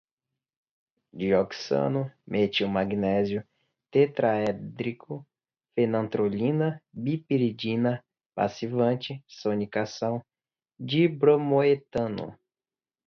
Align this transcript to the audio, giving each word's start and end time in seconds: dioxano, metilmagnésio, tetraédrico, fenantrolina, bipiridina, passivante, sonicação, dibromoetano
dioxano, 1.13 2.01
metilmagnésio, 2.25 3.43
tetraédrico, 3.91 5.23
fenantrolina, 5.75 6.81
bipiridina, 6.91 8.03
passivante, 8.33 9.23
sonicação, 9.27 10.19
dibromoetano 10.79 12.35